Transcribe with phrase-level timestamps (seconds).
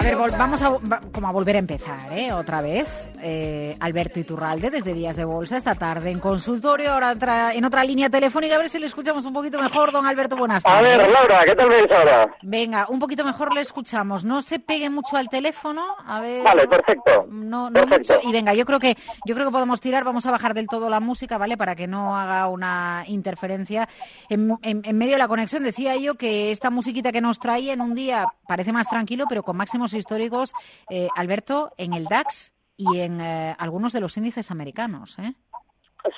[0.00, 0.78] A ver, vamos a,
[1.12, 2.32] como a volver a empezar, ¿eh?
[2.32, 3.10] Otra vez.
[3.22, 7.12] Eh, Alberto Iturralde, desde Días de Bolsa, esta tarde en consultorio, ahora
[7.52, 8.54] en otra línea telefónica.
[8.54, 10.36] A ver si le escuchamos un poquito mejor, don Alberto.
[10.36, 10.94] Buenas tardes.
[10.94, 12.34] A ver, Laura, ¿qué tal ves ahora?
[12.40, 14.24] Venga, un poquito mejor le escuchamos.
[14.24, 15.84] No se pegue mucho al teléfono.
[16.06, 16.44] A ver.
[16.44, 17.26] Vale, perfecto.
[17.28, 18.14] No, no perfecto.
[18.14, 18.28] Mucho.
[18.28, 20.04] Y venga, yo creo que yo creo que podemos tirar.
[20.04, 21.58] Vamos a bajar del todo la música, ¿vale?
[21.58, 23.86] Para que no haga una interferencia.
[24.30, 27.82] En, en medio de la conexión decía yo que esta musiquita que nos trae en
[27.82, 30.52] un día parece más tranquilo, pero con máximos históricos,
[30.90, 35.18] eh, Alberto, en el DAX y en eh, algunos de los índices americanos.
[35.18, 35.32] ¿eh?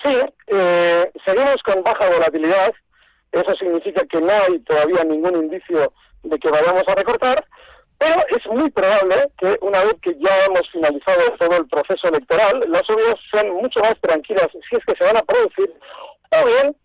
[0.02, 0.16] Sí,
[1.24, 2.72] seguimos con baja volatilidad.
[3.32, 7.44] Eso significa que no hay todavía ningún indicio de que vayamos a recortar,
[7.98, 12.64] pero es muy probable que una vez que ya hemos finalizado todo el proceso electoral,
[12.69, 15.72] las subidas sean mucho más tranquilas si es que se van a producir,
[16.30, 16.77] o bien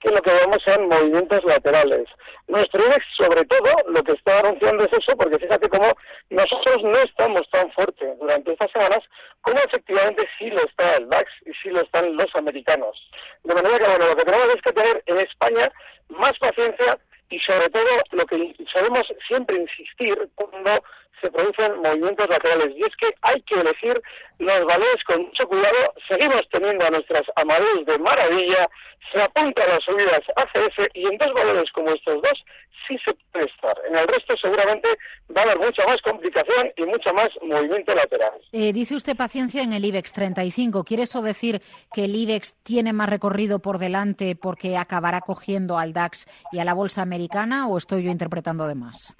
[0.00, 2.08] que lo que vemos sean movimientos laterales.
[2.48, 5.96] Nuestro IBEX, sobre todo, lo que está anunciando es eso, porque fíjate cómo
[6.30, 9.04] nosotros no estamos tan fuertes durante estas semanas
[9.42, 13.10] como efectivamente sí lo está el DAX y sí lo están los americanos.
[13.44, 15.72] De manera que, bueno, lo que tenemos es que tener en España
[16.08, 16.98] más paciencia
[17.30, 20.82] y sobre todo lo que sabemos siempre insistir cuando
[21.20, 24.00] se producen movimientos laterales y es que hay que elegir
[24.38, 25.94] los valores con mucho cuidado.
[26.08, 28.68] Seguimos teniendo a nuestras amadeus de maravilla,
[29.12, 32.44] se apunta a las subidas ACS y en dos valores como estos dos
[32.90, 33.76] sí se puede estar.
[33.88, 34.88] En el resto seguramente
[35.34, 38.32] va a haber mucha más complicación y mucho más movimiento lateral.
[38.52, 40.84] Eh, dice usted paciencia en el IBEX 35.
[40.84, 45.92] ¿Quiere eso decir que el IBEX tiene más recorrido por delante porque acabará cogiendo al
[45.92, 49.16] DAX y a la bolsa americana o estoy yo interpretando de más?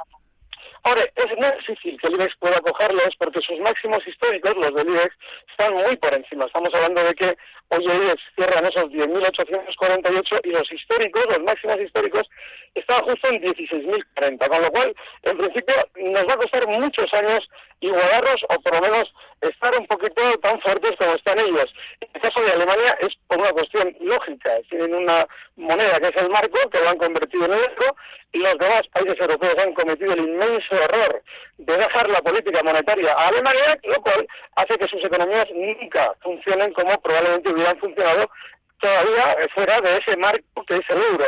[0.82, 4.88] Ahora, es muy difícil que el IBEX pueda cogerlos porque sus máximos históricos, los del
[4.88, 5.14] IBEX,
[5.50, 6.46] están muy por encima.
[6.46, 7.36] Estamos hablando de que
[7.68, 12.28] hoy el IBEX cierran esos 10.848 y los históricos, los máximos históricos,
[12.74, 14.48] están justo en 16.040.
[14.48, 17.48] Con lo cual, en principio, nos va a costar muchos años
[17.80, 21.72] igualarlos o por lo menos estar un poquito tan fuertes como están ellos.
[22.00, 24.50] En el caso de Alemania es por una cuestión lógica.
[24.68, 25.26] Tienen una
[25.56, 27.96] moneda que es el marco, que lo han convertido en euro,
[28.32, 31.22] y los demás países europeos han cometido el inmenso error
[31.58, 34.26] de dejar la política monetaria a Alemania, lo cual
[34.56, 38.30] hace que sus economías nunca funcionen como probablemente hubieran funcionado
[38.80, 41.26] todavía fuera de ese marco que es el euro.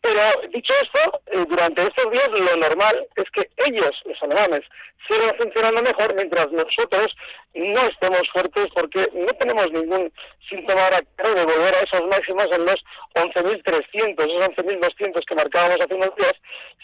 [0.00, 4.64] Pero dicho esto, eh, durante estos días lo normal es que ellos, los alemanes,
[5.06, 7.16] sigan funcionando mejor mientras nosotros
[7.54, 10.12] no estemos fuertes porque no tenemos ningún
[10.48, 15.94] síntoma ahora de volver a esos máximos en los 11.300, esos 11.200 que marcábamos hace
[15.94, 16.34] unos días,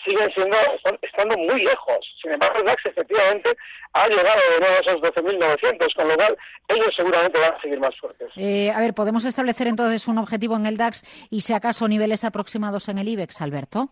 [0.05, 0.57] siguen siendo,
[1.03, 2.17] estando muy lejos.
[2.21, 3.57] Sin embargo, el DAX efectivamente
[3.93, 6.37] ha llegado de nuevo a esos 12.900, con lo cual
[6.69, 8.29] ellos seguramente van a seguir más fuertes.
[8.37, 12.25] Eh, a ver, ¿podemos establecer entonces un objetivo en el DAX y si acaso niveles
[12.25, 13.91] aproximados en el IBEX, Alberto?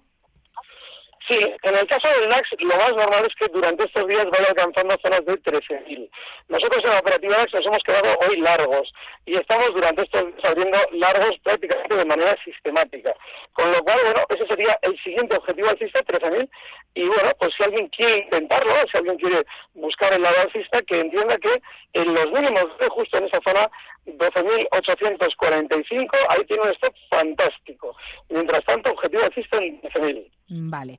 [1.28, 4.48] Sí, en el caso del DAX lo más normal es que durante estos días vaya
[4.48, 6.10] alcanzando zonas de 13.000.
[6.48, 8.92] Nosotros en la operativa DAX nos hemos quedado hoy largos
[9.24, 13.14] y estamos durante estos días abriendo largos prácticamente de manera sistemática.
[13.52, 16.48] Con lo cual, bueno, ese sería el siguiente objetivo alcista, 13.000.
[16.94, 21.00] Y bueno, pues si alguien quiere intentarlo, si alguien quiere buscar el lado alcista, que
[21.00, 21.62] entienda que
[21.92, 23.70] en los mínimos de justo en esa zona
[24.06, 27.96] 12.845, ahí tiene un stop fantástico.
[28.28, 30.28] Mientras tanto, objetivo alcista en 13.000.
[30.48, 30.98] Vale.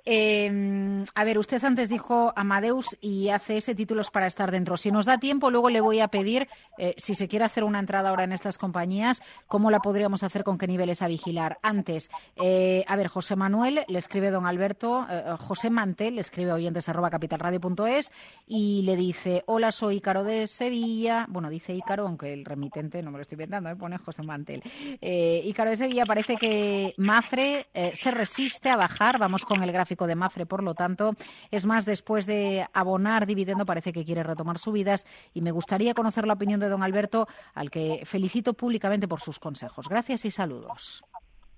[0.05, 4.77] Eh, a ver, usted antes dijo Amadeus y ACS títulos para estar dentro.
[4.77, 6.47] Si nos da tiempo, luego le voy a pedir,
[6.77, 10.43] eh, si se quiere hacer una entrada ahora en estas compañías, cómo la podríamos hacer,
[10.43, 11.59] con qué niveles a vigilar.
[11.61, 12.09] Antes,
[12.41, 16.89] eh, a ver, José Manuel, le escribe don Alberto, eh, José Mantel, le escribe oyentes
[16.89, 18.11] arroba capitalradio.es
[18.47, 21.25] y le dice, hola, soy Ícaro de Sevilla.
[21.29, 24.63] Bueno, dice Ícaro, aunque el remitente no me lo estoy inventando, pone José Mantel.
[25.01, 30.15] Ícaro de Sevilla parece que Mafre se resiste a bajar, vamos con el gráfico de
[30.15, 31.11] Mafre, por lo tanto,
[31.51, 36.25] es más, después de abonar dividendo, parece que quiere retomar subidas y me gustaría conocer
[36.25, 39.87] la opinión de don Alberto, al que felicito públicamente por sus consejos.
[39.89, 41.03] Gracias y saludos.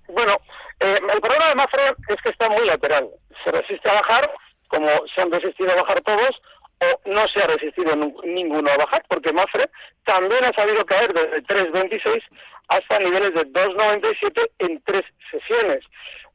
[0.08, 0.38] Bueno,
[0.80, 3.10] eh, el problema de Mafre es que está muy lateral.
[3.44, 4.32] Se resiste a bajar,
[4.68, 6.42] como se han resistido a bajar todos,
[6.82, 9.70] o no se ha resistido ninguno a bajar, porque Mafre
[10.06, 12.22] también ha sabido caer desde 3.26
[12.68, 15.84] hasta niveles de 2.97 en tres sesiones.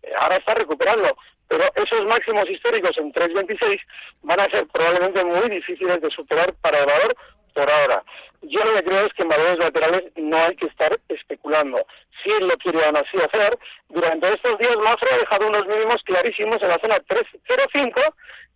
[0.03, 1.17] Eh, ahora está recuperando
[1.49, 3.81] pero esos máximos históricos en 3.26
[4.23, 7.17] van a ser probablemente muy difíciles de superar para el valor
[7.59, 8.05] por ahora.
[8.43, 11.85] Yo lo que creo es que en valores laterales no hay que estar especulando.
[12.23, 13.59] Si él lo quiere así hacer,
[13.89, 18.01] durante estos días Mafra ha dejado unos mínimos clarísimos en la zona 3.05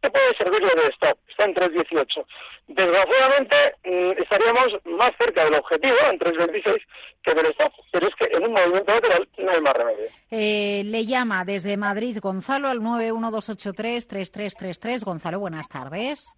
[0.01, 1.19] que puede servirle de stop.
[1.29, 2.25] Está en 3.18.
[2.69, 6.81] Desgraciadamente mm, estaríamos más cerca del objetivo, en 3.26,
[7.25, 7.73] que del stop.
[7.91, 10.07] Pero es que en un movimiento lateral no hay más remedio.
[10.31, 15.05] Eh, le llama desde Madrid Gonzalo al 912833333.
[15.05, 16.37] Gonzalo, buenas tardes.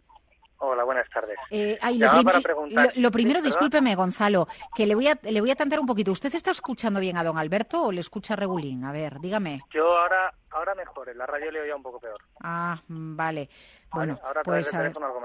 [0.67, 1.39] Hola, buenas tardes.
[1.51, 1.79] Eh,
[2.97, 6.11] lo, primero, discúlpeme, Gonzalo, que le voy, a, le voy a tantear un poquito.
[6.11, 8.85] ¿Usted está escuchando bien a don Alberto o le escucha regulín?
[8.85, 9.61] A ver, dígame.
[9.71, 12.21] Yo ahora ahora mejor, en la radio le oía un poco peor.
[12.43, 13.49] Ah, vale.
[13.93, 14.73] Bueno, ahora, pues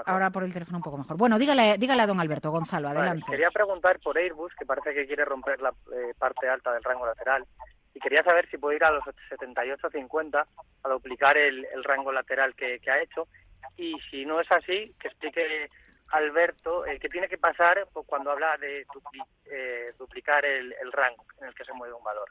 [0.06, 1.18] ahora por el teléfono un poco mejor.
[1.18, 3.26] Bueno, dígale, dígale a don Alberto, Gonzalo, adelante.
[3.30, 7.06] quería preguntar por Airbus, que parece que quiere romper la eh, parte alta del rango
[7.06, 7.46] lateral,
[7.94, 10.46] y quería saber si puede ir a los 78.50
[10.84, 13.28] a duplicar el, rango lateral que ha hecho
[13.77, 15.69] y si no es así, que explique
[16.12, 18.86] Alberto eh, qué tiene que pasar pues, cuando habla de
[19.51, 22.30] eh, duplicar el, rango en el que se mueve un valor.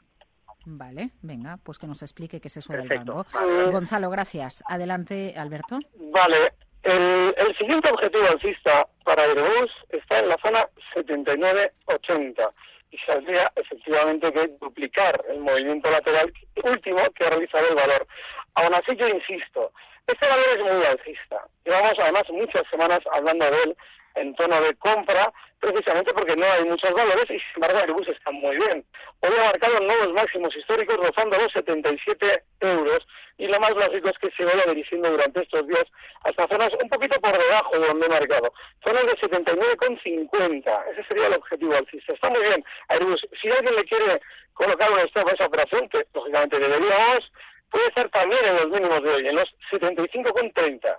[0.65, 3.25] Vale, venga, pues que nos explique qué es eso del rango.
[3.71, 4.61] Gonzalo, gracias.
[4.67, 5.79] Adelante, Alberto.
[5.95, 6.53] Vale,
[6.83, 12.51] el, el siguiente objetivo alcista para Airbus está en la zona 79-80
[12.91, 16.33] y saldría efectivamente que duplicar el movimiento lateral
[16.63, 18.07] último que ha realizado el valor.
[18.55, 19.71] Aún así, yo insisto,
[20.11, 21.45] este valor es muy alcista.
[21.65, 23.77] Llevamos además muchas semanas hablando de él
[24.15, 28.31] en tono de compra, precisamente porque no hay muchos valores y sin embargo Airbus está
[28.31, 28.83] muy bien.
[29.21, 33.07] Hoy ha marcado nuevos máximos históricos rozando los 77 euros
[33.37, 35.85] y lo más lógico es que se vaya dirigiendo durante estos días
[36.23, 38.53] hasta zonas un poquito por debajo de donde he marcado,
[38.83, 40.83] zonas de 79,50.
[40.91, 42.13] Ese sería el objetivo alcista.
[42.13, 43.27] Está muy bien Airbus.
[43.41, 44.21] Si alguien le quiere
[44.53, 47.31] colocar una stop a esa operación, que lógicamente deberíamos,
[47.71, 50.97] puede estar también en los mínimos de hoy, en los 75,30.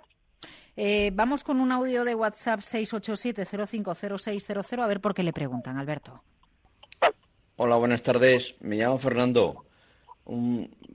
[0.77, 6.23] Eh, vamos con un audio de WhatsApp 687-050600 a ver por qué le preguntan, Alberto.
[7.57, 8.55] Hola, buenas tardes.
[8.61, 9.65] Me llamo Fernando.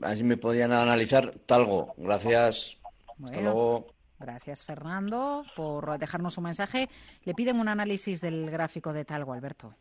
[0.03, 1.95] así me podían analizar Talgo.
[1.97, 2.81] Gracias.
[3.23, 3.87] Hasta luego.
[4.19, 6.89] Gracias, Fernando, por dejarnos un mensaje.
[7.25, 9.75] Le piden un análisis del gráfico de Talgo, Alberto.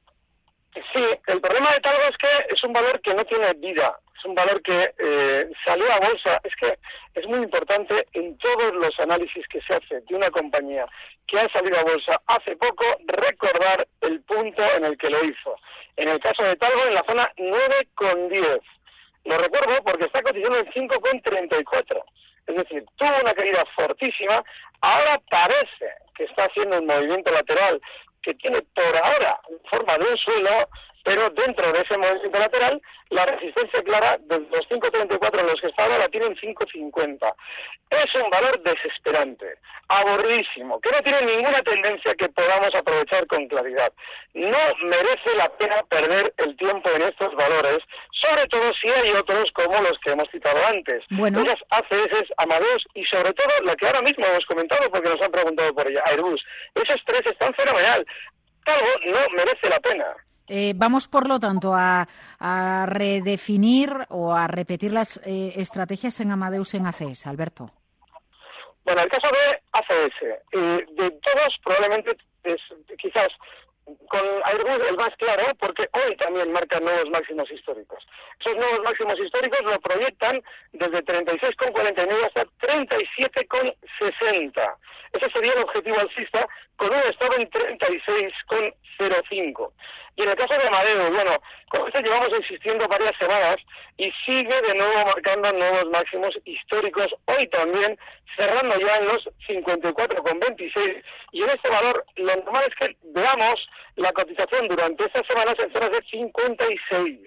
[0.73, 4.25] Sí, el problema de Talgo es que es un valor que no tiene vida, es
[4.25, 6.39] un valor que eh, salió a bolsa.
[6.43, 6.77] Es que
[7.13, 10.85] es muy importante en todos los análisis que se hace de una compañía
[11.27, 15.55] que ha salido a bolsa hace poco recordar el punto en el que lo hizo.
[15.97, 18.61] En el caso de Talgo, en la zona 9,10.
[19.25, 22.03] Lo recuerdo porque está cotizando en 5,34.
[22.47, 24.43] Es decir, tuvo una caída fortísima,
[24.81, 27.81] ahora parece que está haciendo un movimiento lateral
[28.21, 29.39] que tiene por ahora
[29.69, 30.69] forma de un suelo,
[31.05, 32.81] pero dentro de ese movimiento lateral,
[33.11, 37.33] la resistencia clara de los 5.34 en los que está ahora la tiene en 5.50.
[37.91, 39.45] Es un valor desesperante,
[39.87, 43.93] aburridísimo, que no tiene ninguna tendencia que podamos aprovechar con claridad.
[44.33, 49.51] No merece la pena perder el tiempo en estos valores, sobre todo si hay otros
[49.51, 51.03] como los que hemos citado antes.
[51.11, 51.43] Bueno.
[51.43, 55.31] Esas ACS, Amadeus y sobre todo la que ahora mismo hemos comentado porque nos han
[55.31, 56.43] preguntado por ella, Airbus.
[56.73, 58.07] Esos tres están fenomenal.
[58.65, 60.15] Algo no merece la pena.
[60.47, 62.05] Eh, vamos, por lo tanto, a,
[62.87, 67.71] redefinir o a repetir las eh, estrategias en Amadeus en ACS, Alberto.
[68.83, 70.21] Bueno, el caso de ACS,
[70.51, 72.15] eh, de todos probablemente
[72.99, 73.31] quizás
[73.85, 78.05] con Airbus más claro porque hoy también marcan nuevos máximos históricos.
[78.39, 80.41] Esos nuevos máximos históricos lo proyectan
[80.73, 84.75] desde 36,49 hasta 37,60.
[85.13, 89.71] Ese sería el objetivo alcista con un estado en 36,05.
[90.17, 93.57] Y en el caso de Amadeo, bueno, con esto llevamos insistiendo varias semanas
[93.97, 97.97] y sigue de nuevo marcando nuevos máximos históricos, hoy también
[98.37, 104.11] cerrando ya en los 54,26 y en este valor lo normal es que veamos la
[104.13, 107.19] cotización durante estas semanas en zonas de 56.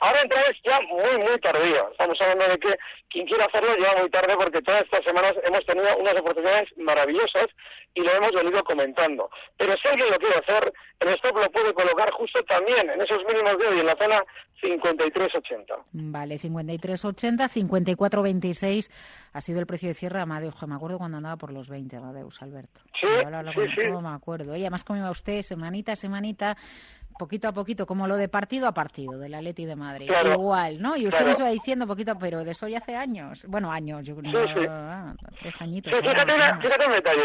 [0.00, 1.86] Ahora entra es ya muy, muy tardía.
[1.90, 2.76] Estamos hablando de que
[3.10, 7.46] quien quiera hacerlo lleva muy tarde porque todas estas semanas hemos tenido unas oportunidades maravillosas
[7.94, 9.30] y lo hemos venido comentando.
[9.56, 13.24] Pero si alguien lo quiere hacer, el stop lo puede colocar justo también en esos
[13.24, 14.22] mínimos de hoy, en la zona
[14.62, 15.84] 53.80.
[15.92, 18.90] Vale, 53.80, 54.26
[19.36, 20.54] ha sido el precio de cierre Amadeus.
[20.66, 22.80] Me acuerdo cuando andaba por los 20, Amadeus, Alberto.
[22.98, 23.06] Sí,
[23.54, 23.82] sí, sí.
[23.82, 24.56] Me acuerdo.
[24.56, 25.42] Y además, ¿cómo iba usted?
[25.42, 26.56] Semanita, semanita
[27.18, 30.10] poquito a poquito, como lo de partido a partido, del Atleti de Madrid.
[30.32, 30.96] Igual, ¿no?
[30.96, 33.44] Y usted nos iba diciendo poquito, pero de eso ya hace años.
[33.48, 34.48] Bueno, años, yo creo.
[34.48, 35.92] Sí, ah, tres añitos.
[35.92, 37.22] fíjate, fíjate un detalle.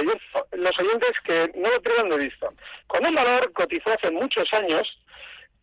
[0.54, 2.48] los oyentes que no lo pierdan de vista.
[2.88, 4.88] Cuando un valor cotizó hace muchos años,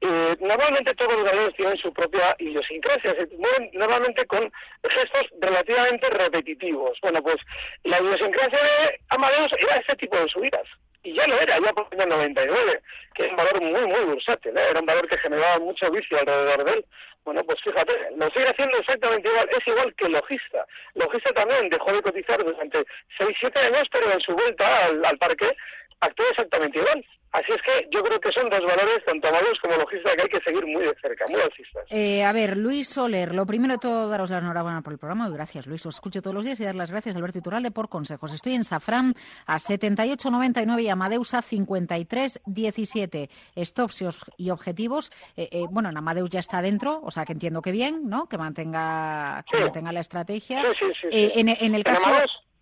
[0.01, 4.51] eh, normalmente todos los valores tienen su propia idiosincrasia, se mueven normalmente con
[4.89, 6.99] gestos relativamente repetitivos.
[7.03, 7.37] Bueno, pues
[7.83, 10.67] la idiosincrasia de Amadeus era ese tipo de subidas.
[11.03, 12.81] Y ya lo era, ya por el 99,
[13.15, 14.67] que es un valor muy, muy bursátil, ¿eh?
[14.71, 16.85] era un valor que generaba mucho vicio alrededor de él.
[17.25, 20.67] Bueno, pues fíjate, lo sigue haciendo exactamente igual, es igual que Logista.
[20.95, 22.85] Logista también dejó de cotizar durante
[23.19, 25.55] 6-7 años, pero en su vuelta al parque
[26.01, 27.05] actuó exactamente igual.
[27.33, 30.29] Así es que yo creo que son dos valores, tanto amados como logistas, que hay
[30.29, 31.85] que seguir muy de cerca, muy alcistas.
[31.91, 35.29] Eh, a ver, Luis Soler, lo primero de todo, daros la enhorabuena por el programa.
[35.29, 35.85] Gracias, Luis.
[35.85, 38.33] Os escucho todos los días y dar las gracias a Alberto Iturralde por consejos.
[38.33, 39.15] Estoy en Safran
[39.47, 43.29] a 78,99 y Amadeus a 53,17.
[43.63, 44.05] Stops
[44.39, 45.13] y objetivos.
[45.37, 48.27] Eh, eh, bueno, en Amadeus ya está dentro, o sea que entiendo que bien, ¿no?
[48.27, 50.63] Que mantenga, que mantenga la estrategia.
[50.63, 52.11] Sí, sí, sí, eh, en, en, el caso...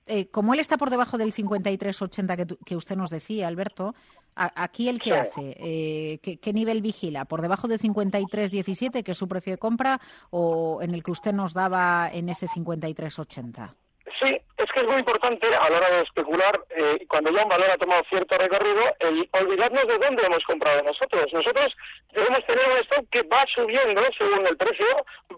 [0.06, 3.94] Eh, como él está por debajo del 53,80 que, que usted nos decía, Alberto,
[4.38, 5.56] ¿Aquí el qué hace?
[5.58, 7.24] Eh, ¿qué, nivel vigila?
[7.24, 9.98] ¿Por debajo de 53.17, que es su precio de compra,
[10.28, 13.74] o en el que usted nos daba en ese 53.80?
[14.20, 17.48] Sí, es que es muy importante a la hora de especular, eh, cuando ya un
[17.48, 21.32] valor ha tomado cierto recorrido, el olvidarnos de dónde hemos comprado nosotros.
[21.32, 21.76] Nosotros
[22.12, 24.86] debemos tener un stock que va subiendo según el precio,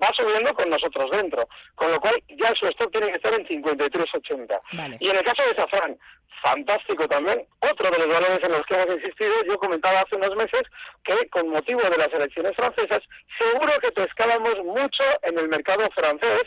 [0.03, 1.49] va subiendo con nosotros dentro.
[1.75, 4.99] Con lo cual ya su stock tiene que estar en 53,80.
[5.01, 5.99] Y en el caso de Safran,
[6.43, 7.47] fantástico también.
[7.61, 10.63] Otro de los valores en los que hemos insistido, yo comentaba hace unos meses
[11.05, 13.03] que con motivo de las elecciones francesas,
[13.39, 16.43] seguro que pescábamos mucho en el mercado francés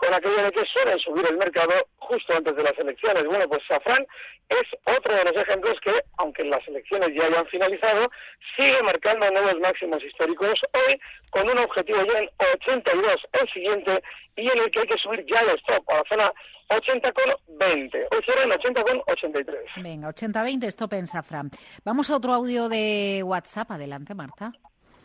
[0.00, 3.26] con aquello de que suelen subir el mercado justo antes de las elecciones.
[3.26, 4.06] Bueno, pues Safran
[4.48, 8.10] es otro de los ejemplos que, aunque las elecciones ya hayan finalizado,
[8.56, 10.98] sigue marcando nuevos máximos históricos hoy
[11.30, 14.02] con un objetivo ya en 82 el siguiente
[14.36, 16.32] y en el que hay que subir ya el stop a la zona
[16.70, 18.06] 80 con 20.
[18.10, 19.58] Hoy será en 80 con 83.
[19.76, 21.50] Venga, 80-20, stop en Safran.
[21.84, 23.70] Vamos a otro audio de WhatsApp.
[23.72, 24.52] Adelante, Marta.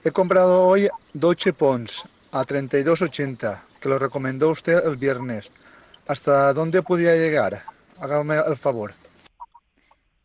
[0.05, 5.51] He comprado hoy Deutsche Pons a 32.80 que lo recomendó usted el viernes.
[6.07, 7.61] ¿Hasta dónde podía llegar?
[8.01, 8.93] Hágame el favor.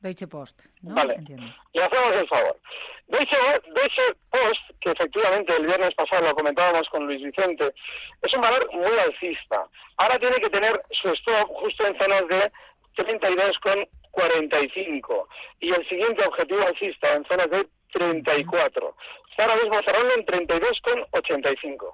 [0.00, 0.62] Deutsche Post.
[0.80, 0.94] ¿no?
[0.94, 1.18] Vale,
[1.74, 2.56] le hacemos el favor.
[3.08, 3.36] Deutsche,
[3.74, 7.74] Deutsche Post, que efectivamente el viernes pasado lo comentábamos con Luis Vicente,
[8.22, 9.66] es un valor muy alcista.
[9.98, 12.50] Ahora tiene que tener su stop justo en zonas de
[12.96, 15.26] 32,45
[15.60, 18.96] y el siguiente objetivo alcista en zonas de 34.
[19.28, 21.92] Está ahora mismo cerrando en 32,85.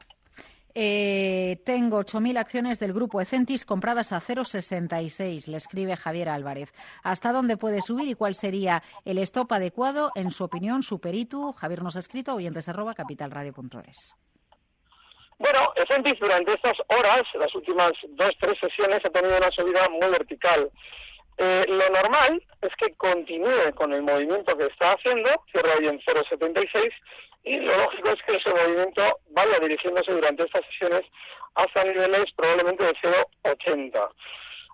[0.78, 6.74] Eh, tengo 8.000 acciones del grupo Ecentis compradas a 0,66, le escribe Javier Álvarez.
[7.02, 10.10] ¿Hasta dónde puede subir y cuál sería el stop adecuado?
[10.14, 14.16] En su opinión, Superitu, Javier nos ha escrito, oyentes arroba capitalradio.es.
[15.38, 20.10] Bueno, Ecentis durante estas horas, las últimas dos, tres sesiones, ha tenido una subida muy
[20.10, 20.70] vertical.
[21.38, 26.00] Eh, lo normal es que continúe con el movimiento que está haciendo, cierra hoy en
[26.00, 26.92] 0,76,
[27.46, 31.06] y lo lógico es que ese movimiento vaya dirigiéndose durante estas sesiones
[31.54, 34.08] hasta niveles probablemente de 0,80.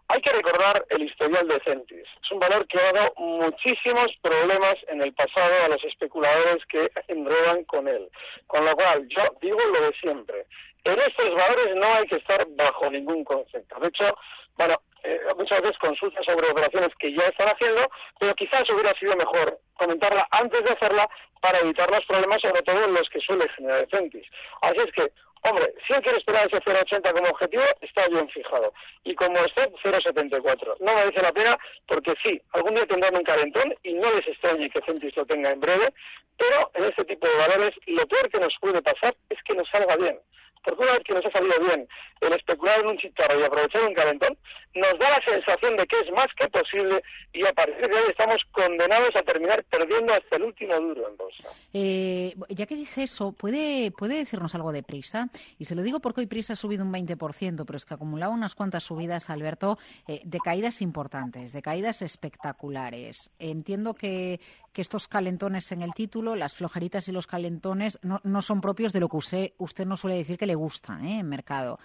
[0.09, 2.09] Hay que recordar el historial de Centis.
[2.23, 6.91] Es un valor que ha dado muchísimos problemas en el pasado a los especuladores que
[7.09, 8.09] enredan con él.
[8.47, 10.47] Con lo cual, yo digo lo de siempre.
[10.85, 13.79] En estos valores no hay que estar bajo ningún concepto.
[13.81, 14.17] De hecho,
[14.57, 19.17] bueno, eh, muchas veces consultas sobre operaciones que ya están haciendo, pero quizás hubiera sido
[19.17, 21.09] mejor comentarla antes de hacerla
[21.41, 24.27] para evitar los problemas, sobre todo los que suele generar Centis.
[24.61, 25.13] Así es que,
[25.43, 28.73] hombre, si él quiere esperar ese 0,80 como objetivo, está bien fijado.
[29.05, 30.77] Y como usted, 0,74.
[30.81, 34.71] No merece la pena porque sí, algún día tendrán un calentón y no les extrañe
[34.71, 35.93] que Centis lo tenga en breve,
[36.37, 39.69] pero en este tipo de valores lo peor que nos puede pasar es que nos
[39.69, 40.19] salga bien
[40.65, 41.89] porque una vez que nos ha salido bien
[42.21, 44.37] el especular en un chicharro y aprovechar un calentón,
[44.75, 48.11] nos da la sensación de que es más que posible y a partir de hoy
[48.11, 51.49] estamos condenados a terminar perdiendo hasta el último duro en bolsa.
[51.73, 55.29] Eh, ya que dice eso, ¿puede, ¿puede decirnos algo de prisa?
[55.59, 58.33] Y se lo digo porque hoy prisa ha subido un 20%, pero es que acumulaba
[58.33, 63.31] unas cuantas subidas, Alberto, eh, de caídas importantes, de caídas espectaculares.
[63.39, 64.41] Entiendo que,
[64.73, 68.93] que estos calentones en el título, las flojeritas y los calentones, no, no son propios
[68.93, 71.19] de lo que usted, usted no suele decir que le gusta ¿eh?
[71.19, 71.79] en mercado.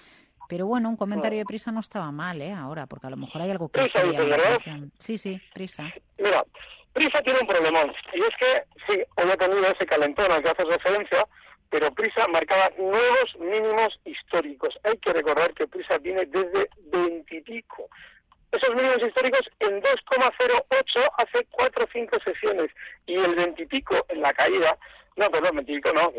[0.48, 2.54] Pero bueno, un comentario de prisa no estaba mal, ¿eh?
[2.54, 3.82] Ahora, porque a lo mejor hay algo que...
[3.82, 4.02] Prisa,
[4.98, 5.92] Sí, sí, prisa.
[6.18, 6.44] Mira,
[6.94, 7.92] prisa tiene un problemón.
[8.14, 11.28] Y es que, sí, hoy ha tenido ese calentón al que haces referencia,
[11.70, 14.78] pero Prisa marcaba nuevos mínimos históricos.
[14.84, 17.90] Hay que recordar que Prisa viene desde veintipico.
[18.52, 22.72] Esos mínimos históricos en 2,08 hace cuatro o cinco sesiones.
[23.06, 24.78] Y el veintipico en la caída
[25.18, 26.14] no, perdón, veintipico no,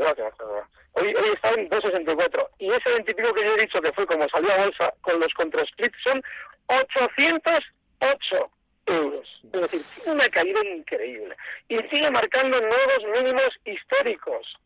[0.93, 2.49] Hoy, hoy está en 2,64.
[2.59, 5.33] Y ese veintipico que yo he dicho que fue como salió a bolsa con los
[5.35, 6.21] contrasplits son
[6.67, 8.51] 808
[8.87, 9.41] euros.
[9.53, 11.37] Es decir, una caída increíble.
[11.69, 14.59] Y sigue marcando nuevos mínimos históricos.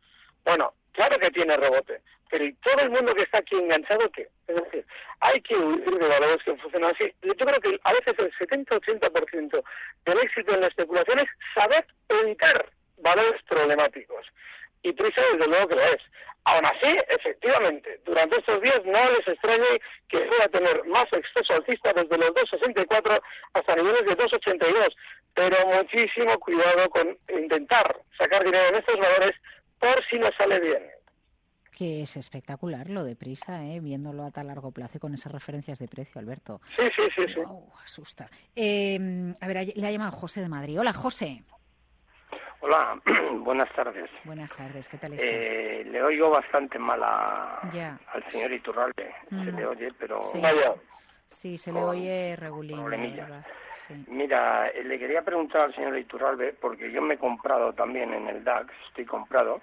[0.45, 4.29] Bueno, claro que tiene rebote, pero ¿y todo el mundo que está aquí enganchado qué?
[4.49, 4.87] Es decir,
[5.21, 7.13] hay que huir de valores que funcionan así.
[7.23, 9.63] Yo creo que a veces el 70-80%
[10.07, 12.67] del éxito en la especulación es saber evitar
[12.99, 14.27] valores problemáticos.
[14.83, 16.03] Y Prisa desde luego que lo es.
[16.45, 21.93] Aún así, efectivamente, durante estos días no les extrañe que pueda tener más exceso alcista
[21.93, 23.23] desde los 2,64
[23.53, 24.97] hasta niveles de 2,82,
[25.35, 29.37] pero muchísimo cuidado con intentar sacar dinero en estos valores
[29.83, 30.83] por si no sale bien.
[31.77, 33.81] Que es espectacular lo de prisa, ¿eh?
[33.81, 36.61] viéndolo a tan largo plazo y con esas referencias de precio, Alberto.
[36.77, 37.35] Sí, sí, sí.
[37.35, 37.41] sí.
[37.85, 38.29] asusta.
[38.55, 40.79] Eh, a ver, le ha llamado José de Madrid.
[40.79, 41.43] Hola, José.
[42.61, 42.97] Hola,
[43.41, 44.09] buenas tardes.
[44.23, 45.27] Buenas tardes, ¿qué tal está?
[45.27, 49.13] Eh, le oigo bastante mal al señor Iturralde.
[49.29, 49.57] Se mm.
[49.57, 50.23] le oye, pero...
[50.23, 50.41] Sí,
[51.33, 52.79] sí se le oye regulín.
[54.07, 58.29] Mira, eh, le quería preguntar al señor Iturralde, porque yo me he comprado también en
[58.29, 59.61] el DAX, estoy comprado,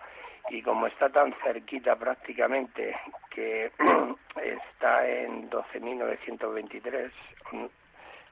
[0.49, 2.95] y como está tan cerquita prácticamente,
[3.29, 3.71] que
[4.35, 7.11] está en 12.923,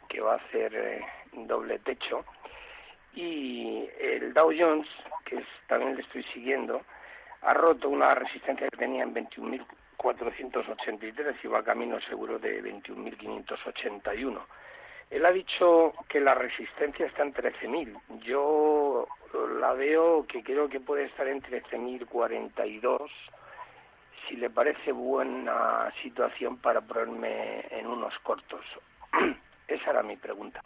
[0.09, 2.25] que va a ser eh, doble techo,
[3.13, 4.87] y el Dow Jones,
[5.25, 6.81] que también le estoy siguiendo,
[7.41, 9.13] ha roto una resistencia que tenía en
[9.97, 14.39] 21.483 y va camino seguro de 21.581.
[15.09, 18.19] Él ha dicho que la resistencia está en 13.000.
[18.23, 19.07] Yo
[19.59, 23.09] la veo que creo que puede estar en 13.042.
[24.27, 28.65] Si le parece buena situación para ponerme en unos cortos.
[29.67, 30.61] Esa era mi pregunta.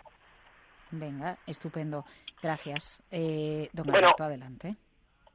[0.90, 2.04] Venga, estupendo.
[2.42, 3.02] Gracias.
[3.12, 4.76] Eh, don bueno, adelante.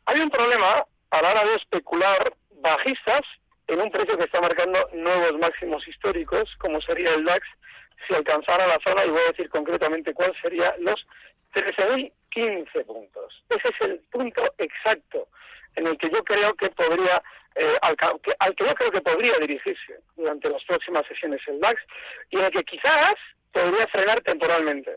[0.07, 3.25] Hay un problema a la hora de especular bajistas
[3.69, 7.47] en un precio que está marcando nuevos máximos históricos, como sería el DAX,
[8.07, 11.07] si alcanzara la zona, y voy a decir concretamente cuál sería, los
[11.55, 13.45] 13.015 puntos.
[13.49, 15.29] Ese es el punto exacto
[15.75, 17.23] en el que yo creo que podría,
[17.55, 21.61] eh, al, que, al que yo creo que podría dirigirse durante las próximas sesiones el
[21.61, 21.81] DAX,
[22.31, 23.17] y en el que quizás
[23.53, 24.97] podría frenar temporalmente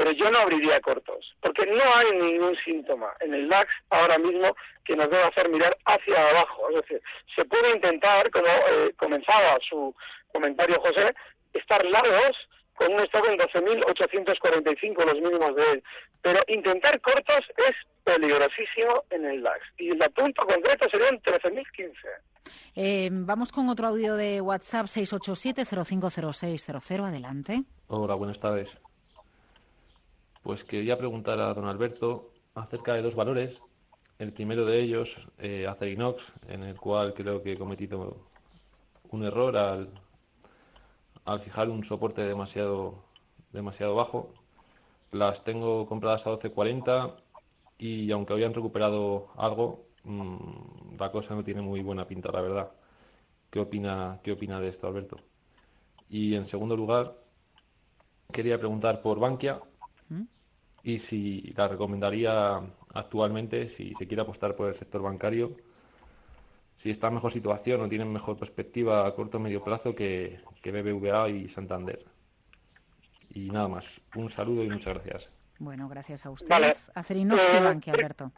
[0.00, 4.56] pero yo no abriría cortos, porque no hay ningún síntoma en el DAX ahora mismo
[4.82, 6.70] que nos deba hacer mirar hacia abajo.
[6.70, 7.02] Es decir,
[7.36, 9.94] se puede intentar, como eh, comenzaba su
[10.32, 11.14] comentario José,
[11.52, 12.34] estar largos
[12.76, 15.82] con un stock en 12.845 los mínimos de él,
[16.22, 19.60] pero intentar cortos es peligrosísimo en el DAX.
[19.76, 21.92] Y el punto concreto serían 13.015.
[22.74, 27.06] Eh, vamos con otro audio de WhatsApp 687-050600.
[27.06, 27.64] Adelante.
[27.88, 28.80] Hola, buenas tardes.
[30.42, 33.62] Pues quería preguntar a don Alberto acerca de dos valores.
[34.18, 38.16] El primero de ellos, eh, Acerinox, en el cual creo que he cometido
[39.10, 39.90] un error al,
[41.40, 43.04] fijar un soporte demasiado,
[43.52, 44.32] demasiado bajo.
[45.12, 47.16] Las tengo compradas a 12.40
[47.78, 52.72] y aunque habían recuperado algo, mm, la cosa no tiene muy buena pinta, la verdad.
[53.50, 55.16] ¿Qué opina, ¿Qué opina de esto, Alberto?
[56.08, 57.16] Y en segundo lugar,
[58.32, 59.60] quería preguntar por Bankia,
[60.82, 62.60] y si la recomendaría
[62.94, 65.56] actualmente si se quiere apostar por el sector bancario,
[66.76, 70.40] si está en mejor situación o tiene mejor perspectiva a corto o medio plazo que,
[70.62, 72.02] que BBVA y Santander.
[73.28, 74.00] Y nada más.
[74.16, 75.30] Un saludo y muchas gracias.
[75.58, 76.48] Bueno, gracias a usted.
[76.48, 76.74] Vale.
[76.94, 78.32] Acerinox y eh, Bankia, Alberto.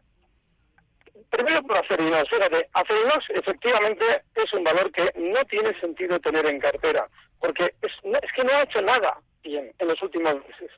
[1.30, 2.28] Primero por Acerinox.
[2.28, 7.92] Fíjate, Acerinox efectivamente es un valor que no tiene sentido tener en cartera, porque es,
[8.02, 10.70] es que no ha hecho nada bien en los últimos meses.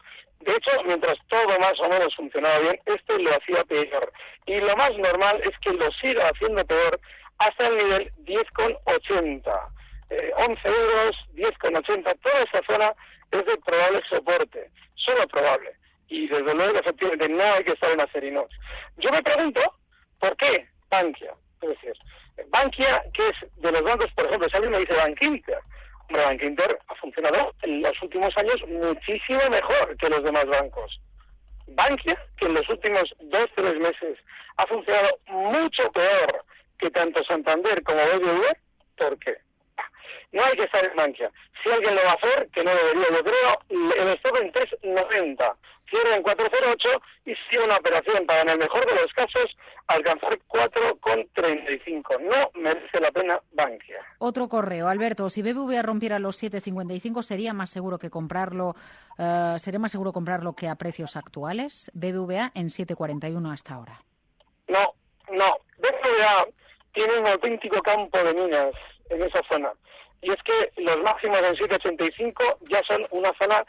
[0.45, 4.13] De hecho, mientras todo más o menos funcionaba bien, este lo hacía peor.
[4.45, 7.01] Y lo más normal es que lo siga haciendo peor
[7.39, 9.69] hasta el nivel 10,80.
[10.11, 12.93] Eh, 11 euros, 10,80, toda esa zona
[13.31, 15.73] es de probable soporte, solo probable.
[16.09, 18.55] Y desde luego, efectivamente, no hay que estar en Acerinox.
[18.99, 19.61] Yo me pregunto,
[20.21, 21.33] ¿por qué Bankia?
[21.63, 21.99] Es
[22.51, 25.59] Bankia, que es de los bancos, por ejemplo, si alguien me dice Bank Inter,
[26.11, 31.01] Bank Inter ha funcionado en los últimos años muchísimo mejor que los demás bancos.
[31.67, 34.19] Bankia, que en los últimos dos, tres meses
[34.57, 36.45] ha funcionado mucho peor
[36.79, 38.57] que tanto Santander como BBV,
[38.97, 39.37] ¿por qué?
[40.33, 41.31] No hay que estar en Bankia.
[41.63, 45.55] Si alguien lo va a hacer, que no debería, yo creo, el stop en 3.90,
[45.89, 50.39] cierra en 4.08 y sigue una operación para, en el mejor de los casos, alcanzar
[50.49, 52.21] 4.35.
[52.21, 53.99] No merece la pena Bankia.
[54.19, 55.31] Otro correo, Alberto.
[55.31, 58.75] Si BBVA rompiera los 7.55, ¿sería más seguro que comprarlo?
[59.19, 61.91] Uh, ¿Sería más seguro comprarlo que a precios actuales?
[61.95, 64.01] BBVA en 7.41 hasta ahora.
[64.69, 64.95] No,
[65.31, 65.59] no.
[65.79, 66.47] BBVA
[66.93, 68.75] tiene un auténtico campo de minas
[69.11, 69.73] en esa zona
[70.25, 73.65] y es que los máximos en 785 ya son una zona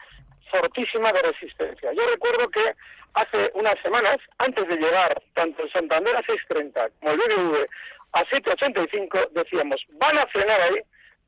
[0.49, 1.91] fortísima de resistencia.
[1.91, 2.73] Yo recuerdo que
[3.13, 7.67] hace unas semanas, antes de llegar tanto el Santander a 6.30 como el BBV
[8.13, 10.79] a 7.85, decíamos, van a frenar ahí,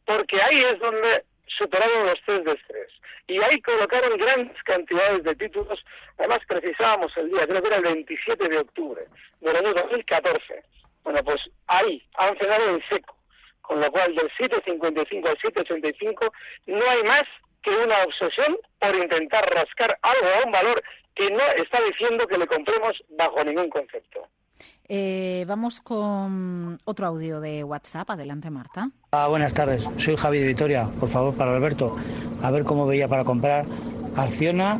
[0.05, 2.91] porque ahí es donde superaron los test de estrés.
[3.27, 5.83] Y ahí colocaron grandes cantidades de títulos.
[6.17, 9.01] Además, precisábamos el día, creo que era el 27 de octubre
[9.41, 10.63] del año 2014.
[11.03, 13.16] Bueno, pues ahí han frenado en seco.
[13.67, 16.31] Con lo cual, del 7.55 al 7.85
[16.67, 17.25] no hay más
[17.61, 20.81] que una obsesión por intentar rascar algo a un valor
[21.13, 24.27] que no está diciendo que le compremos bajo ningún concepto.
[24.87, 28.09] Eh, vamos con otro audio de WhatsApp.
[28.09, 28.89] Adelante, Marta.
[29.11, 29.85] Ah, buenas tardes.
[29.97, 30.87] Soy Javi de Vitoria.
[30.99, 31.97] Por favor, para Alberto,
[32.41, 33.65] a ver cómo veía para comprar
[34.15, 34.79] Acciona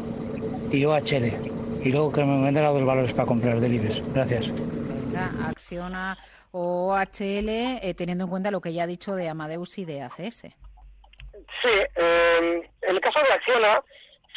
[0.72, 1.84] y OHL.
[1.84, 4.02] Y luego que me vendan los valores para comprar del IBEX.
[4.14, 4.54] Gracias.
[4.56, 6.18] Venga, Acciona
[6.58, 10.02] o OHL, eh, teniendo en cuenta lo que ya ha dicho de Amadeus y de
[10.02, 10.42] ACS.
[11.62, 13.82] Sí, eh, el caso de Acciona,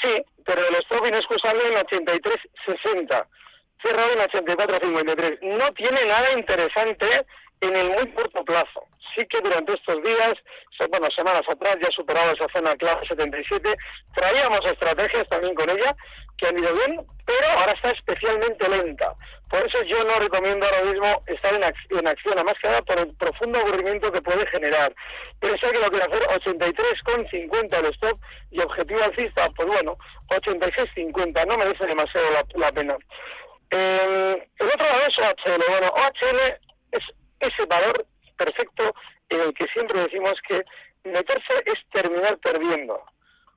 [0.03, 3.27] sí, pero el stop inexcusable en 83.60
[3.83, 5.39] cerrado en 84.53.
[5.59, 7.25] No tiene nada interesante
[7.61, 8.85] en el muy corto plazo.
[9.15, 10.35] Sí que durante estos días,
[10.89, 13.77] bueno, semanas atrás ya ha superado esa zona clave 77,
[14.15, 15.95] traíamos estrategias también con ella
[16.39, 19.15] que han ido bien, pero ahora está especialmente lenta.
[19.51, 22.83] Por eso yo no recomiendo ahora mismo estar en, en acción, a más que nada
[22.83, 24.95] por el profundo aburrimiento que puede generar.
[25.41, 28.19] Pero sé que lo quiero hacer 83,50 el stop
[28.53, 32.97] y objetivo alcista, pues bueno, 86,50, no merece demasiado la pena.
[33.71, 35.65] Eh, el otro lado es OHL.
[35.69, 36.59] Bueno, OHL
[36.93, 37.05] es
[37.41, 38.95] ese valor perfecto
[39.29, 40.65] en el que siempre decimos que
[41.05, 43.03] meterse es terminar perdiendo.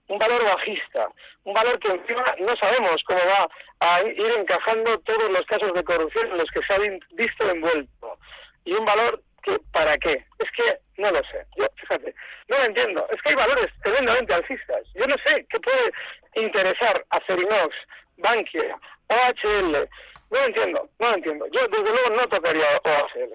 [0.08, 1.08] Un valor bajista,
[1.46, 3.48] un valor que encima no sabemos cómo va
[3.80, 6.80] a ir encajando todos los casos de corrupción en los que se ha
[7.12, 8.18] visto envuelto.
[8.66, 10.26] Y un valor que, ¿para qué?
[10.40, 11.46] Es que no lo sé.
[11.58, 12.14] Yo, fíjate,
[12.50, 13.08] no lo entiendo.
[13.12, 14.88] Es que hay valores tremendamente alcistas.
[14.94, 15.92] Yo no sé qué puede
[16.36, 17.76] interesar a Cerinox,
[18.18, 19.90] Bankia, OHL.
[20.32, 21.46] No lo entiendo, no lo entiendo.
[21.52, 23.34] Yo, desde luego, no tocaría OHL.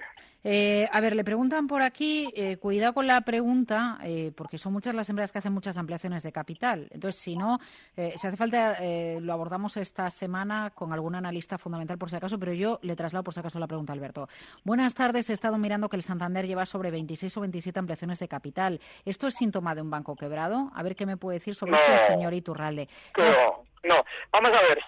[0.51, 4.73] Eh, a ver, le preguntan por aquí, eh, cuidado con la pregunta, eh, porque son
[4.73, 6.89] muchas las empresas que hacen muchas ampliaciones de capital.
[6.91, 7.61] Entonces, si no,
[7.99, 8.79] eh, si hace falta,
[9.21, 13.25] lo abordamos esta semana con algún analista fundamental por si acaso, pero yo le traslado
[13.25, 14.31] por si acaso la pregunta a Alberto.
[14.65, 18.29] Buenas tardes, he estado mirando que el Santander lleva sobre 26 o 27 ampliaciones de
[18.29, 18.81] capital.
[19.05, 20.71] ¿Esto es síntoma de un banco quebrado?
[20.75, 22.89] A ver qué me puede decir sobre esto el señor Iturralde.
[23.19, 24.05] No, no.
[24.33, 24.79] Vamos a ver.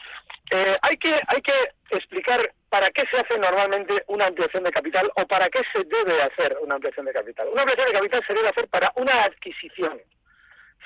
[0.50, 1.54] Eh, hay, que, hay que
[1.90, 6.22] explicar para qué se hace normalmente una ampliación de capital o para qué se debe
[6.22, 7.48] hacer una ampliación de capital.
[7.48, 10.00] Una ampliación de capital se debe hacer para una adquisición.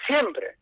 [0.07, 0.57] Siempre.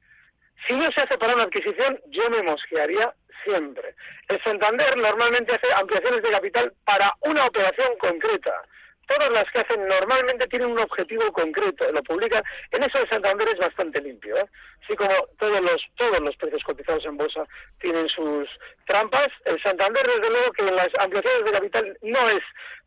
[0.66, 3.94] Si no se hace para una adquisición, yo me mosquearía siempre.
[4.28, 8.62] El Santander normalmente hace ampliaciones de capital para una operación concreta
[9.06, 12.42] todas las que hacen normalmente tienen un objetivo concreto, lo publican.
[12.70, 14.46] En eso el Santander es bastante limpio, ¿eh?
[14.82, 17.44] así como todos los todos los precios cotizados en bolsa
[17.80, 18.48] tienen sus
[18.86, 19.30] trampas.
[19.44, 22.42] El Santander desde luego que en las ampliaciones de capital no es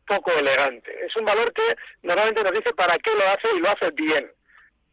[0.06, 3.70] poco elegante, es un valor que normalmente nos dice para qué lo hace y lo
[3.70, 4.30] hace bien.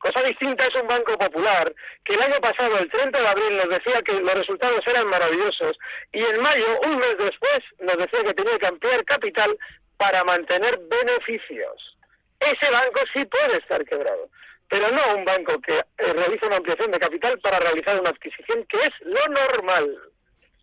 [0.04, 3.70] Cosa distinta es un banco popular que el año pasado, el 30 de abril, nos
[3.70, 5.80] decía que los resultados eran maravillosos
[6.12, 9.58] y en mayo, un mes después, nos decía que tenía que ampliar capital
[9.98, 11.98] para mantener beneficios.
[12.40, 14.30] Ese banco sí puede estar quebrado,
[14.70, 18.66] pero no un banco que eh, realiza una ampliación de capital para realizar una adquisición,
[18.68, 19.98] que es lo normal.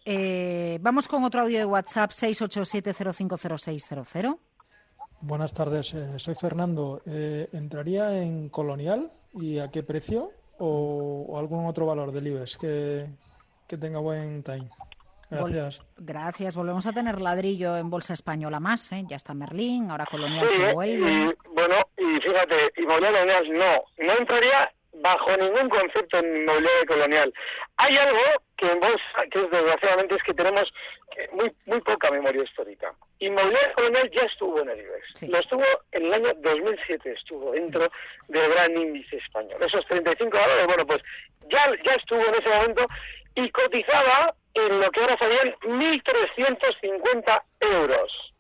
[0.05, 4.39] Eh, vamos con otro audio de WhatsApp 687050600.
[5.23, 7.03] Buenas tardes, eh, soy Fernando.
[7.07, 13.07] ¿Entraría en Colonial y a qué precio o, algún otro valor del IBEX que,
[13.67, 14.71] que tenga buen time?
[15.31, 15.83] Gracias.
[15.97, 16.57] gracias.
[16.57, 19.05] Volvemos a tener ladrillo en bolsa española más, ¿eh?
[19.09, 21.13] Ya está Merlín, ahora Colonial sí, que vuelve.
[21.13, 27.33] Y, bueno, y fíjate, inmobiliaria no, no entraría bajo ningún concepto en inmobiliaria colonial.
[27.77, 28.21] Hay algo
[28.57, 30.73] que en bolsa, que es desgraciadamente es que tenemos
[31.33, 32.93] muy muy poca memoria histórica.
[33.21, 35.29] Inmobiliaria colonial ya estuvo en el IBEX.
[35.29, 37.91] Lo estuvo en el año 2007, estuvo dentro
[38.29, 39.63] del gran índice español.
[39.63, 41.01] Esos 35 valores, bueno, pues
[41.49, 42.87] ya, ya estuvo en ese momento
[43.35, 48.33] y cotizaba en lo que ahora serían 1.350 euros.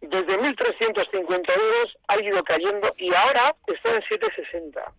[0.00, 4.92] Desde 1.350 euros ha ido cayendo y ahora está en 760.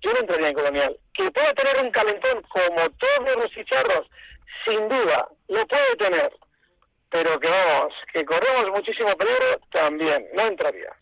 [0.00, 0.96] Yo no entraría en colonial.
[1.14, 4.06] Que puede tener un calentón como todos los chicharros,
[4.66, 6.32] sin duda, lo puede tener.
[7.10, 10.92] Pero que vamos, que corremos muchísimo peligro, también, no entraría.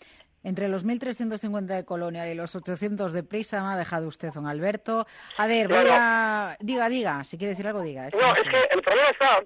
[0.45, 4.47] Entre los 1.350 de Colonial y los 800 de Prisa me ha dejado usted, don
[4.47, 5.07] Alberto.
[5.37, 6.57] A ver, voy a...
[6.61, 8.09] Diga, diga, si quiere decir algo, diga.
[8.21, 9.43] no, es que el problema está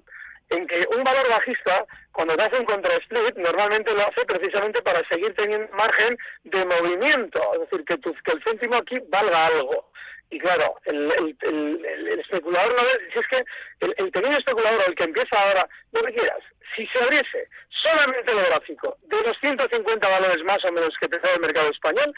[0.49, 5.05] en que un valor bajista, cuando te hace un contra-split, normalmente lo hace precisamente para
[5.07, 9.91] seguir teniendo margen de movimiento, es decir, que, que el céntimo aquí valga algo.
[10.29, 13.45] Y claro, el, el, especulador no ve, si es que
[13.79, 16.43] el, pequeño especulador, el que empieza ahora, lo que quieras,
[16.75, 21.35] si se abriese solamente el gráfico de los 150 valores más o menos que pesaba
[21.35, 22.13] el mercado español,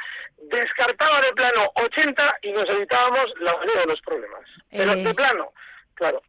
[0.49, 4.49] descartaba de plano 80 y nos evitábamos la mayoría de los problemas.
[4.71, 5.13] Pero de eh.
[5.13, 5.53] plano,
[5.93, 6.21] claro.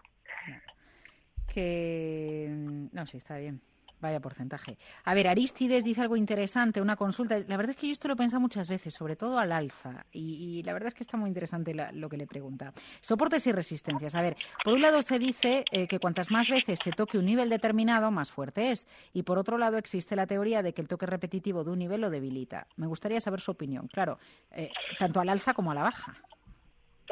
[1.52, 2.46] Que.
[2.92, 3.60] No, sí, está bien.
[4.00, 4.78] Vaya porcentaje.
[5.04, 7.38] A ver, Aristides dice algo interesante, una consulta.
[7.46, 10.06] La verdad es que yo esto lo he muchas veces, sobre todo al alza.
[10.12, 12.72] Y, la verdad es que está muy interesante lo que le pregunta.
[13.00, 14.14] Soportes y resistencias.
[14.14, 17.26] A ver, por un lado se dice eh, que cuantas más veces se toque un
[17.26, 18.86] nivel determinado, más fuerte es.
[19.12, 22.00] Y por otro lado existe la teoría de que el toque repetitivo de un nivel
[22.00, 22.66] lo debilita.
[22.76, 23.88] Me gustaría saber su opinión.
[23.88, 24.18] Claro,
[24.52, 26.14] eh, tanto al alza como a la baja.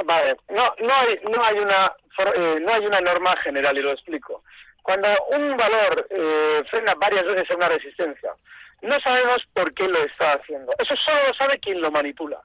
[0.05, 1.93] No, no, hay, no, hay una,
[2.37, 4.45] eh, no hay una norma general y lo explico.
[4.89, 8.33] Cuando un valor eh, frena varias veces en una resistencia,
[8.81, 10.73] no sabemos por qué lo está haciendo.
[10.79, 12.41] Eso solo lo sabe quien lo manipula.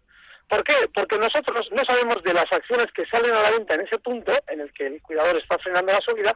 [0.50, 0.74] ¿Por qué?
[0.94, 4.34] Porque nosotros no sabemos de las acciones que salen a la venta en ese punto
[4.48, 6.36] en el que el cuidador está frenando la subida,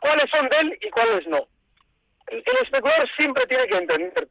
[0.00, 1.48] cuáles son de él y cuáles no.
[2.28, 4.28] El, especulador siempre tiene que entender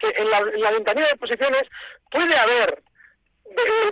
[0.00, 1.68] que en la, en la ventanilla de posiciones
[2.10, 2.82] puede haber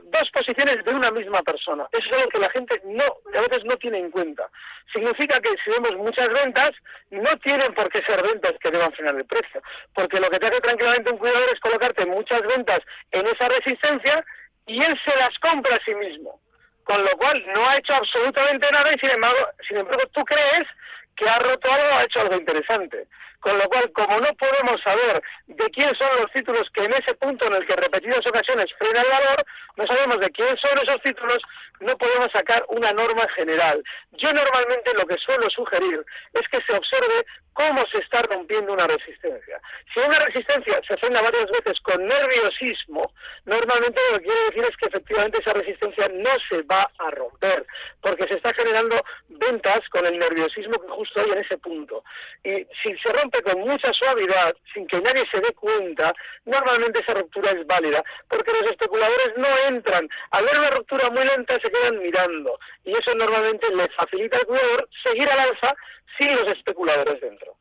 [0.04, 1.86] dos posiciones de una misma persona.
[1.92, 4.48] Eso es algo que la gente no, a veces no tiene en cuenta.
[4.92, 6.74] Significa que si vemos muchas ventas,
[7.10, 9.62] no tienen por qué ser ventas que deban frenar el precio.
[9.94, 14.24] Porque lo que te hace tranquilamente un cuidador es colocarte muchas ventas en esa resistencia
[14.66, 16.40] y él se las compra a sí mismo.
[16.84, 20.68] Con lo cual no ha hecho absolutamente nada y sin embargo, sin embargo tú crees
[21.16, 23.06] que ha roto algo, ha hecho algo interesante.
[23.40, 27.14] Con lo cual, como no podemos saber de quién son los títulos que en ese
[27.14, 29.46] punto en el que repetidas ocasiones frena el valor,
[29.76, 31.42] no sabemos de quién son esos títulos,
[31.80, 33.82] no podemos sacar una norma general.
[34.12, 38.86] Yo normalmente lo que suelo sugerir es que se observe cómo se está rompiendo una
[38.86, 39.60] resistencia.
[39.92, 43.12] Si una resistencia se frena varias veces con nerviosismo,
[43.46, 47.66] normalmente lo que quiere decir es que efectivamente esa resistencia no se va a romper,
[48.02, 52.04] porque se está generando ventas con el nerviosismo que justo hay en ese punto.
[52.44, 57.14] Y si se rompe con mucha suavidad, sin que nadie se dé cuenta, normalmente esa
[57.14, 60.08] ruptura es válida, porque los especuladores no entran.
[60.30, 64.44] Al ver una ruptura muy lenta se quedan mirando, y eso normalmente le facilita al
[64.44, 65.74] jugador seguir al alza
[66.18, 67.56] sin los especuladores dentro.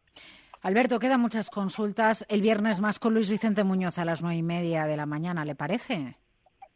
[0.62, 2.26] Alberto, quedan muchas consultas.
[2.28, 5.46] El viernes más con Luis Vicente Muñoz a las nueve y media de la mañana,
[5.46, 6.16] ¿le parece?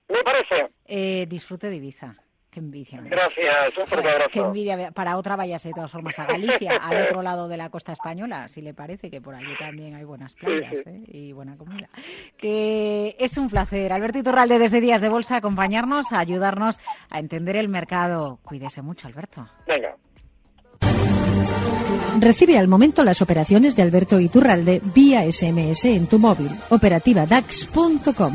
[0.08, 0.70] Me parece.
[0.86, 2.16] Eh, disfrute de Ibiza.
[2.52, 3.00] Qué envidia.
[3.02, 4.32] Gracias, un fuerte abrazo.
[4.32, 4.92] Qué envidia.
[4.92, 8.48] Para otra váyase de todas formas a Galicia, al otro lado de la costa española,
[8.48, 11.04] si le parece, que por allí también hay buenas playas ¿eh?
[11.08, 11.90] y buena comida.
[12.38, 17.56] Que es un placer, Alberto Iturralde, desde Días de Bolsa, acompañarnos, a ayudarnos a entender
[17.56, 18.40] el mercado.
[18.44, 19.48] Cuídese mucho, Alberto.
[19.68, 19.96] Venga.
[22.20, 26.50] Recibe al momento las operaciones de Alberto Iturralde vía SMS en tu móvil.
[26.70, 28.34] Operativa DAX.com.